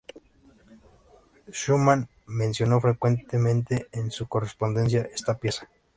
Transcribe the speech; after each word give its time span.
Schumann 1.51 2.09
mencionó 2.25 2.81
frecuentemente 2.81 3.87
en 3.91 4.09
su 4.09 4.25
correspondencia 4.27 5.07
esta 5.13 5.37
pieza. 5.37 5.69